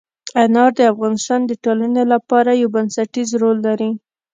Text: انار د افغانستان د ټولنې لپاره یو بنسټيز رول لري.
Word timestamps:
انار 0.43 0.69
د 0.79 0.79
افغانستان 0.93 1.39
د 1.47 1.51
ټولنې 1.63 2.03
لپاره 2.13 2.51
یو 2.61 2.69
بنسټيز 2.75 3.29
رول 3.41 3.57
لري. 3.67 3.91